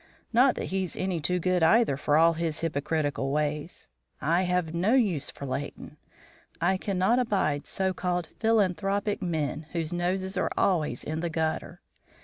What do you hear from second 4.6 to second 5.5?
no use for